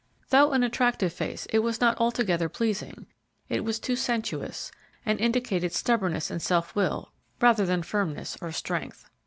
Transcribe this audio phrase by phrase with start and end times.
[0.31, 3.05] Though an attractive face, it was not altogether pleasing;
[3.49, 4.71] it was too sensuous,
[5.05, 9.07] and indicated stubbornness and self will rather than firmness or strength.